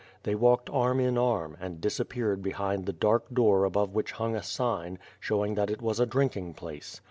They 0.23 0.33
walked 0.33 0.67
arm 0.71 0.99
in 0.99 1.15
arm, 1.15 1.55
and 1.61 1.79
disappeared 1.79 2.41
behind 2.41 2.87
the 2.87 2.91
dark 2.91 3.31
door 3.31 3.65
above 3.65 3.93
which 3.93 4.13
hung 4.13 4.35
a 4.35 4.41
sign, 4.41 4.97
showing 5.19 5.53
that 5.53 5.69
it 5.69 5.79
was 5.83 5.99
a 5.99 6.07
drinking 6.07 6.55
place. 6.55 6.99